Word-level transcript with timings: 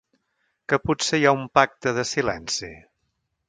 ¿Que 0.71 0.79
potser 0.87 1.19
hi 1.23 1.27
ha 1.27 1.35
un 1.41 1.45
pacte 1.59 1.95
de 2.01 2.07
silenci? 2.15 2.75